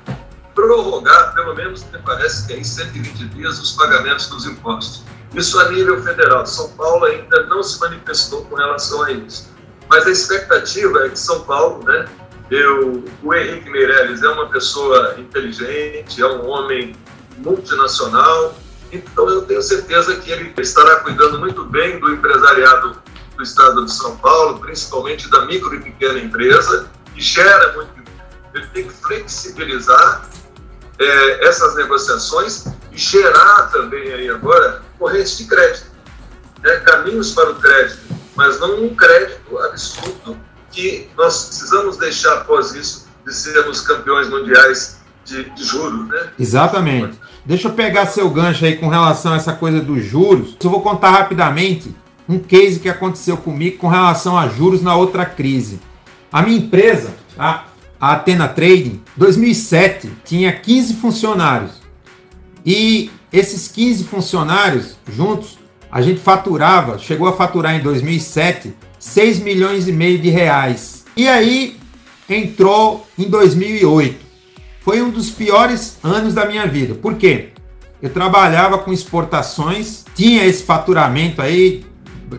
prorrogar, 0.54 1.34
pelo 1.34 1.54
menos 1.54 1.84
me 1.84 1.98
parece 1.98 2.46
que 2.46 2.52
é 2.52 2.58
em 2.58 2.64
120 2.64 3.24
dias, 3.30 3.58
os 3.58 3.72
pagamentos 3.72 4.28
dos 4.28 4.46
impostos. 4.46 5.04
Isso 5.34 5.58
a 5.60 5.68
nível 5.70 6.02
federal. 6.02 6.44
São 6.46 6.70
Paulo 6.70 7.04
ainda 7.04 7.46
não 7.46 7.62
se 7.62 7.78
manifestou 7.80 8.44
com 8.46 8.56
relação 8.56 9.02
a 9.04 9.12
isso. 9.12 9.50
Mas 9.88 10.06
a 10.06 10.10
expectativa 10.10 11.06
é 11.06 11.08
que 11.10 11.18
São 11.18 11.40
Paulo, 11.42 11.84
né, 11.84 12.06
eu, 12.50 13.04
o 13.22 13.34
Henrique 13.34 13.70
Meirelles 13.70 14.22
é 14.22 14.28
uma 14.28 14.48
pessoa 14.48 15.14
inteligente, 15.18 16.20
é 16.20 16.26
um 16.26 16.48
homem 16.48 16.96
multinacional, 17.38 18.54
Então 18.92 19.28
eu 19.28 19.42
tenho 19.42 19.62
certeza 19.62 20.16
que 20.16 20.32
ele 20.32 20.52
estará 20.58 20.96
cuidando 20.96 21.38
muito 21.38 21.64
bem 21.64 22.00
do 22.00 22.12
empresariado 22.12 23.00
do 23.36 23.42
estado 23.42 23.84
de 23.84 23.92
São 23.92 24.16
Paulo, 24.16 24.58
principalmente 24.58 25.30
da 25.30 25.46
micro 25.46 25.72
e 25.76 25.80
pequena 25.80 26.18
empresa, 26.18 26.90
que 27.14 27.20
gera 27.20 27.72
muito. 27.74 27.99
Ele 28.54 28.66
tem 28.68 28.88
que 28.88 28.94
flexibilizar 28.94 30.28
é, 30.98 31.46
essas 31.46 31.74
negociações 31.76 32.66
e 32.92 32.98
gerar 32.98 33.70
também 33.72 34.12
aí 34.12 34.28
agora 34.28 34.82
correntes 34.98 35.38
de 35.38 35.44
crédito, 35.46 35.86
né? 36.62 36.76
caminhos 36.80 37.32
para 37.32 37.50
o 37.50 37.54
crédito, 37.56 38.00
mas 38.36 38.60
não 38.60 38.84
um 38.84 38.94
crédito 38.94 39.58
absurdo 39.58 40.36
que 40.70 41.08
nós 41.16 41.46
precisamos 41.46 41.96
deixar 41.96 42.34
após 42.38 42.74
isso 42.74 43.08
de 43.26 43.34
sermos 43.34 43.80
campeões 43.80 44.28
mundiais 44.28 45.00
de, 45.24 45.44
de 45.50 45.64
juros, 45.64 46.08
né? 46.08 46.30
Exatamente. 46.38 47.18
Deixa 47.44 47.68
eu 47.68 47.72
pegar 47.72 48.06
seu 48.06 48.28
gancho 48.30 48.64
aí 48.64 48.76
com 48.76 48.88
relação 48.88 49.32
a 49.32 49.36
essa 49.36 49.52
coisa 49.52 49.80
dos 49.80 50.04
juros. 50.04 50.56
Eu 50.62 50.70
vou 50.70 50.82
contar 50.82 51.10
rapidamente 51.10 51.94
um 52.28 52.38
case 52.38 52.78
que 52.78 52.88
aconteceu 52.88 53.36
comigo 53.36 53.78
com 53.78 53.88
relação 53.88 54.38
a 54.38 54.48
juros 54.48 54.82
na 54.82 54.94
outra 54.94 55.24
crise. 55.24 55.80
A 56.32 56.42
minha 56.42 56.58
empresa, 56.58 57.14
a, 57.38 57.64
a 58.00 58.12
Atena 58.12 58.48
Trading, 58.48 59.00
2007 59.16 60.10
tinha 60.24 60.52
15 60.52 60.94
funcionários. 60.94 61.72
E 62.64 63.10
esses 63.32 63.68
15 63.68 64.04
funcionários 64.04 64.96
juntos, 65.12 65.58
a 65.90 66.00
gente 66.00 66.20
faturava, 66.20 66.98
chegou 66.98 67.28
a 67.28 67.32
faturar 67.32 67.74
em 67.74 67.80
2007 67.80 68.74
6 68.98 69.40
milhões 69.40 69.88
e 69.88 69.92
meio 69.92 70.18
de 70.18 70.30
reais. 70.30 71.04
E 71.16 71.28
aí 71.28 71.76
entrou 72.28 73.06
em 73.18 73.28
2008 73.28 74.30
foi 74.80 75.02
um 75.02 75.10
dos 75.10 75.30
piores 75.30 75.98
anos 76.02 76.34
da 76.34 76.46
minha 76.46 76.66
vida. 76.66 76.94
Por 76.94 77.14
quê? 77.14 77.50
Eu 78.00 78.10
trabalhava 78.10 78.78
com 78.78 78.92
exportações, 78.92 80.04
tinha 80.14 80.44
esse 80.44 80.62
faturamento 80.62 81.42
aí 81.42 81.84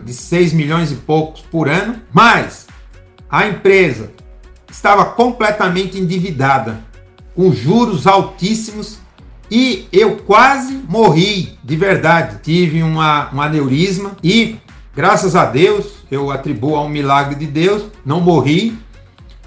de 0.04 0.12
6 0.12 0.52
milhões 0.52 0.90
e 0.90 0.96
poucos 0.96 1.40
por 1.42 1.68
ano, 1.68 2.00
mas 2.12 2.66
a 3.30 3.46
empresa 3.46 4.10
estava 4.72 5.04
completamente 5.04 5.98
endividada, 5.98 6.82
com 7.36 7.52
juros 7.52 8.06
altíssimos 8.06 8.98
e 9.50 9.86
eu 9.92 10.16
quase 10.16 10.72
morri, 10.88 11.58
de 11.62 11.76
verdade. 11.76 12.40
Tive 12.42 12.82
uma, 12.82 13.32
um 13.34 13.40
aneurisma 13.40 14.16
e, 14.24 14.56
graças 14.96 15.36
a 15.36 15.44
Deus, 15.44 15.92
eu 16.10 16.30
atribuo 16.30 16.74
a 16.74 16.82
um 16.82 16.88
milagre 16.88 17.34
de 17.34 17.46
Deus, 17.46 17.84
não 18.04 18.20
morri, 18.20 18.78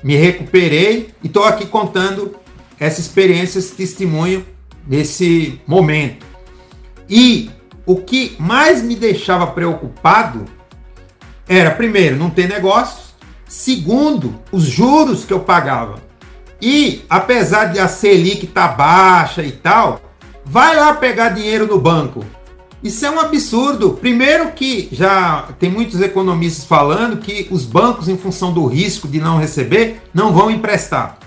me 0.03 0.15
recuperei 0.15 1.09
e 1.23 1.27
estou 1.27 1.43
aqui 1.43 1.65
contando 1.65 2.35
essa 2.79 3.01
experiência, 3.01 3.57
esse 3.57 3.73
testemunho 3.73 4.45
nesse 4.87 5.59
momento. 5.65 6.23
E 7.09 7.49
o 7.83 7.95
que 7.95 8.35
mais 8.39 8.83
me 8.83 8.95
deixava 8.95 9.47
preocupado 9.47 10.45
era, 11.47 11.71
primeiro, 11.71 12.15
não 12.15 12.29
ter 12.29 12.47
negócio, 12.47 13.04
segundo, 13.55 14.35
os 14.51 14.63
juros 14.63 15.23
que 15.23 15.31
eu 15.31 15.39
pagava. 15.39 16.03
E 16.61 17.03
apesar 17.09 17.65
de 17.65 17.79
a 17.79 17.87
Selic 17.87 18.45
estar 18.45 18.69
tá 18.69 18.73
baixa 18.75 19.43
e 19.43 19.51
tal, 19.51 20.01
vai 20.43 20.75
lá 20.75 20.93
pegar 20.93 21.29
dinheiro 21.29 21.65
no 21.65 21.79
banco. 21.79 22.25
Isso 22.83 23.05
é 23.05 23.09
um 23.09 23.19
absurdo. 23.19 23.93
Primeiro 23.93 24.51
que 24.51 24.89
já 24.91 25.47
tem 25.57 25.71
muitos 25.71 26.01
economistas 26.01 26.65
falando 26.65 27.17
que 27.17 27.47
os 27.49 27.65
bancos, 27.65 28.09
em 28.09 28.17
função 28.17 28.53
do 28.53 28.65
risco 28.65 29.07
de 29.07 29.19
não 29.19 29.37
receber, 29.37 30.01
não 30.13 30.33
vão 30.33 30.51
emprestar. 30.51 31.17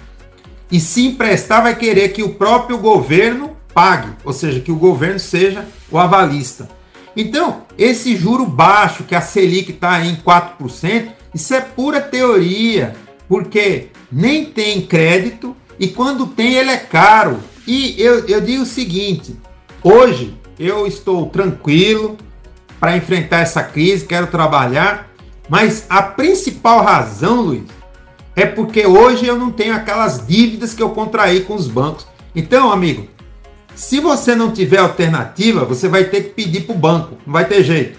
E 0.71 0.79
se 0.79 1.07
emprestar, 1.07 1.63
vai 1.63 1.75
querer 1.77 2.11
que 2.11 2.23
o 2.23 2.35
próprio 2.35 2.77
governo 2.77 3.57
pague, 3.73 4.11
ou 4.23 4.35
seja, 4.35 4.61
que 4.61 4.71
o 4.71 4.77
governo 4.77 5.19
seja 5.19 5.65
o 5.91 5.99
avalista. 5.99 6.69
Então, 7.17 7.63
esse 7.77 8.15
juro 8.17 8.45
baixo 8.45 9.03
que 9.03 9.15
a 9.15 9.21
Selic 9.21 9.73
está 9.73 10.05
em 10.05 10.15
4%, 10.17 11.18
isso 11.35 11.55
é 11.55 11.61
pura 11.61 12.01
teoria, 12.01 12.95
porque 13.29 13.89
nem 14.11 14.45
tem 14.47 14.81
crédito 14.83 15.57
e 15.79 15.89
quando 15.89 16.27
tem 16.27 16.55
ele 16.55 16.71
é 16.71 16.77
caro. 16.77 17.39
E 17.67 18.01
eu, 18.01 18.27
eu 18.27 18.41
digo 18.41 18.63
o 18.63 18.67
seguinte: 18.67 19.37
hoje 19.83 20.35
eu 20.59 20.87
estou 20.87 21.27
tranquilo 21.27 22.17
para 22.81 22.97
enfrentar 22.97 23.41
essa 23.41 23.63
crise, 23.63 24.07
quero 24.07 24.29
trabalhar, 24.29 25.11
mas 25.49 25.87
a 25.89 26.03
principal 26.03 26.83
razão, 26.83 27.43
Luiz, 27.43 27.65
é 28.35 28.47
porque 28.47 28.87
hoje 28.87 29.27
eu 29.27 29.37
não 29.37 29.51
tenho 29.51 29.75
aquelas 29.75 30.27
dívidas 30.27 30.73
que 30.73 30.83
eu 30.83 30.91
contraí 30.91 31.41
com 31.41 31.55
os 31.55 31.67
bancos. 31.67 32.07
Então, 32.35 32.71
amigo, 32.71 33.09
se 33.75 34.01
você 34.01 34.35
não 34.35 34.53
tiver 34.53 34.79
alternativa, 34.79 35.65
você 35.65 35.89
vai 35.89 36.05
ter 36.05 36.23
que 36.23 36.31
pedir 36.31 36.61
para 36.63 36.75
o 36.75 36.79
banco, 36.79 37.19
não 37.27 37.33
vai 37.33 37.45
ter 37.45 37.63
jeito. 37.63 37.99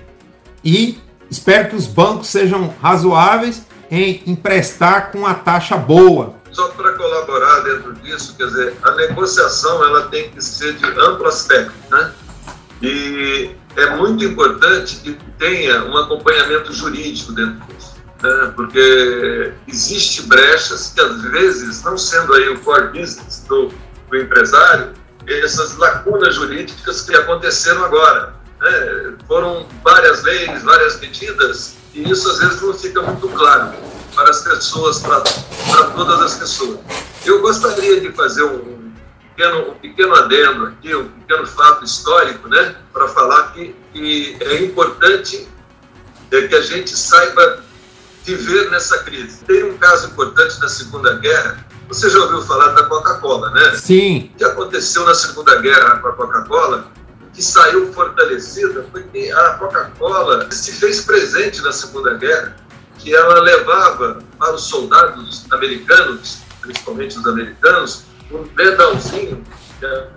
E 0.63 0.97
espero 1.30 1.70
que 1.70 1.76
os 1.76 1.88
bancos 1.88 2.28
sejam 2.28 2.74
razoáveis 2.82 3.65
em 3.89 4.24
emprestar 4.28 5.12
com 5.12 5.26
a 5.26 5.34
taxa 5.34 5.78
boa. 5.78 6.36
Só 6.52 6.68
para 6.70 6.94
colaborar 6.94 7.60
dentro 7.62 7.94
disso, 7.96 8.36
quer 8.38 8.48
dizer, 8.48 8.78
a 8.84 8.92
negociação 8.92 9.84
ela 9.84 10.08
tem 10.08 10.30
que 10.30 10.44
ser 10.44 10.74
de 10.74 10.86
amplo 10.86 11.28
aspecto, 11.28 11.74
né? 11.92 12.12
E 12.82 13.52
é 13.76 13.96
muito 13.96 14.24
importante 14.24 14.98
que 14.98 15.18
tenha 15.38 15.84
um 15.86 15.98
acompanhamento 15.98 16.74
jurídico 16.74 17.34
dentro 17.34 17.60
disso 17.68 18.00
né? 18.22 18.52
porque 18.56 19.54
existe 19.68 20.24
brechas 20.24 20.92
que 20.94 21.02
às 21.02 21.22
vezes, 21.22 21.84
não 21.84 21.98
sendo 21.98 22.34
aí 22.34 22.50
o 22.50 22.60
core 22.60 22.88
business 22.88 23.46
do, 23.48 23.72
do 24.10 24.18
empresário, 24.18 24.94
essas 25.28 25.78
lacunas 25.78 26.36
jurídicas 26.36 27.02
que 27.04 27.15
aconteceram 27.15 27.86
agora. 27.86 28.34
Né? 28.62 29.17
Foram 29.28 29.65
várias 29.84 30.24
leis, 30.24 30.63
várias 30.63 31.00
medidas, 31.00 31.78
e 31.93 32.10
isso 32.10 32.30
às 32.30 32.39
vezes 32.39 32.62
não 32.62 32.74
fica 32.74 33.02
muito 33.02 33.28
claro 33.30 33.74
para 34.15 34.30
as 34.30 34.41
pessoas, 34.41 35.00
para, 35.00 35.22
para 35.22 35.84
todas 35.91 36.22
as 36.22 36.36
pessoas. 36.36 36.80
Eu 37.26 37.41
gostaria 37.41 38.02
de 38.02 38.12
fazer 38.12 38.43
um 38.43 38.91
pequeno, 39.22 39.72
um 39.72 39.76
pequeno 39.76 40.15
adendo 40.15 40.65
aqui, 40.67 40.95
um 40.95 41.08
pequeno 41.10 41.48
fato 41.48 41.86
histórico, 41.86 42.48
né, 42.48 42.76
para 42.91 43.08
falar 43.08 43.54
que, 43.54 43.76
que 43.93 44.38
é 44.41 44.63
importante 44.63 45.48
é, 46.32 46.48
que 46.48 46.56
a 46.56 46.62
gente 46.62 46.95
saiba 46.95 47.63
viver 48.24 48.69
nessa 48.69 49.00
crise. 49.00 49.43
Tem 49.45 49.63
um 49.63 49.78
caso 49.78 50.08
importante 50.08 50.60
na 50.60 50.67
Segunda 50.67 51.15
Guerra. 51.15 51.65
Você 51.88 52.10
já 52.10 52.19
ouviu 52.19 52.41
falar 52.43 52.74
da 52.74 52.84
Coca-Cola, 52.84 53.50
né? 53.50 53.76
Sim. 53.76 54.32
O 54.36 54.38
que 54.38 54.43
aconteceu 54.43 55.06
na 55.06 55.15
Segunda 55.15 55.56
Guerra 55.60 55.98
com 55.98 56.08
a 56.08 56.13
Coca-Cola, 56.13 56.91
que 57.39 57.45
saiu 57.45 57.93
fortalecida, 57.93 58.86
foi 58.91 59.02
que 59.04 59.32
a 59.32 59.54
Coca-Cola 59.54 60.52
se 60.52 60.73
fez 60.73 61.06
presente 61.06 61.62
na 61.62 61.71
Segunda 61.71 62.15
Guerra, 62.15 62.58
que 62.97 63.15
ela 63.15 63.39
levava 63.39 64.21
para 64.38 64.56
os 64.56 64.63
soldados 64.63 65.45
americanos, 65.49 66.39
principalmente 66.60 67.17
os 67.17 67.25
americanos, 67.25 68.04
um 68.30 68.43
dedalzinho 68.56 69.41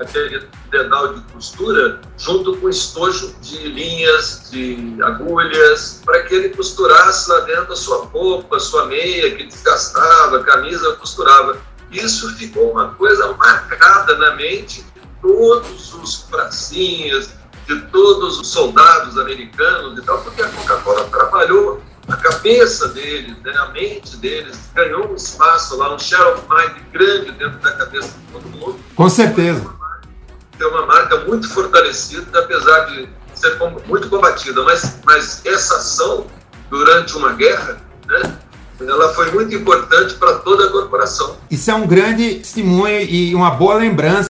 aquele 0.00 0.48
dedal 0.72 1.14
de 1.14 1.20
costura, 1.32 2.00
junto 2.18 2.56
com 2.56 2.68
estojo 2.68 3.32
de 3.40 3.68
linhas, 3.68 4.50
de 4.50 4.96
agulhas, 5.04 6.02
para 6.04 6.24
que 6.24 6.34
ele 6.34 6.48
costurasse 6.48 7.30
lá 7.30 7.38
dentro 7.42 7.72
a 7.72 7.76
sua 7.76 7.98
roupa, 8.06 8.56
a 8.56 8.58
sua 8.58 8.86
meia, 8.86 9.32
que 9.36 9.46
desgastava, 9.46 10.40
a 10.40 10.42
camisa 10.42 10.96
costurava. 10.96 11.56
Isso 11.92 12.36
ficou 12.36 12.72
uma 12.72 12.88
coisa 12.94 13.32
marcada 13.34 14.18
na 14.18 14.34
mente 14.34 14.84
todos 15.22 15.94
os 15.94 16.16
pracinhas, 16.30 17.30
de 17.66 17.80
todos 17.86 18.40
os 18.40 18.48
soldados 18.48 19.16
americanos 19.16 19.96
e 19.96 20.02
tal, 20.02 20.18
porque 20.18 20.42
a 20.42 20.48
Coca-Cola 20.48 21.04
trabalhou 21.04 21.80
a 22.08 22.16
cabeça 22.16 22.88
deles, 22.88 23.36
né, 23.44 23.52
a 23.56 23.68
mente 23.68 24.16
deles, 24.16 24.58
ganhou 24.74 25.12
um 25.12 25.14
espaço 25.14 25.76
lá, 25.76 25.94
um 25.94 25.98
share 25.98 26.32
of 26.32 26.42
mind 26.50 26.82
grande 26.92 27.30
dentro 27.32 27.58
da 27.60 27.72
cabeça 27.72 28.08
de 28.08 28.32
todo 28.32 28.48
mundo. 28.48 28.80
Com 28.96 29.08
certeza. 29.08 29.64
É 30.58 30.66
uma 30.66 30.86
marca 30.86 31.18
muito 31.20 31.48
fortalecida, 31.48 32.38
apesar 32.38 32.86
de 32.86 33.08
ser 33.34 33.56
muito 33.86 34.08
combatida, 34.08 34.62
mas, 34.62 35.00
mas 35.04 35.44
essa 35.46 35.76
ação 35.76 36.26
durante 36.68 37.16
uma 37.16 37.32
guerra, 37.32 37.80
né, 38.06 38.38
ela 38.80 39.12
foi 39.14 39.30
muito 39.30 39.54
importante 39.54 40.14
para 40.14 40.34
toda 40.34 40.66
a 40.66 40.70
corporação. 40.70 41.36
Isso 41.50 41.70
é 41.70 41.74
um 41.74 41.86
grande 41.86 42.36
testemunho 42.36 43.00
e 43.00 43.34
uma 43.34 43.50
boa 43.52 43.74
lembrança 43.74 44.20